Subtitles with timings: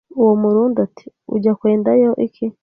[0.21, 2.45] Uwo murundi, ati“Ujya kwendayo iki